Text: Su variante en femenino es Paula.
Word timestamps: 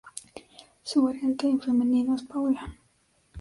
Su 0.81 1.03
variante 1.03 1.47
en 1.47 1.61
femenino 1.61 2.15
es 2.15 2.23
Paula. 2.23 2.75